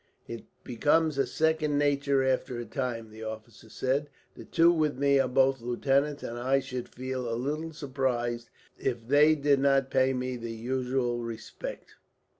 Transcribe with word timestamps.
"It 0.27 0.45
becomes 0.63 1.19
a 1.19 1.27
second 1.27 1.77
nature 1.77 2.23
after 2.27 2.57
a 2.57 2.65
time," 2.65 3.11
the 3.11 3.21
officer 3.21 3.69
said. 3.69 4.09
"The 4.35 4.45
two 4.45 4.71
with 4.71 4.97
me 4.97 5.19
are 5.19 5.27
both 5.27 5.61
lieutenants, 5.61 6.23
and 6.23 6.39
I 6.39 6.59
should 6.59 6.89
feel 6.89 7.29
a 7.31 7.35
little 7.37 7.71
surprised 7.71 8.49
if 8.79 9.07
they 9.07 9.35
did 9.35 9.59
not 9.59 9.91
pay 9.91 10.13
me 10.13 10.37
the 10.37 10.53
usual 10.53 11.19
respect." 11.19 11.97